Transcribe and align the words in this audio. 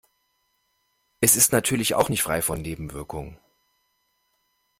Es 1.19 1.35
ist 1.35 1.51
natürlich 1.53 1.93
auch 1.93 2.09
nicht 2.09 2.23
frei 2.23 2.41
von 2.41 2.59
Nebenwirkungen. 2.59 3.37